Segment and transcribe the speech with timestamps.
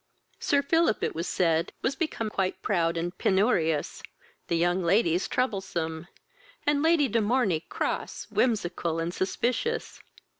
[0.39, 4.01] Sir Philip, it was said, was become quite proud and penurious,
[4.47, 6.07] the young ladies troublesome,
[6.65, 9.99] and Lady De Morney cross, whimsical, and suspicious.